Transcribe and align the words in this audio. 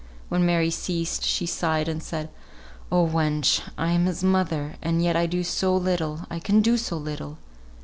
When 0.29 0.47
Mary 0.47 0.71
ceased 0.71 1.23
she 1.23 1.45
sighed 1.45 1.87
and 1.87 2.01
said, 2.01 2.31
"Oh 2.91 3.05
wench! 3.07 3.61
I 3.77 3.91
am 3.91 4.07
his 4.07 4.23
mother, 4.23 4.73
and 4.81 5.03
yet 5.03 5.15
I 5.15 5.27
do 5.27 5.43
so 5.43 5.77
little, 5.77 6.25
I 6.27 6.39
can 6.39 6.59
do 6.59 6.75
so 6.75 6.97
little! 6.97 7.37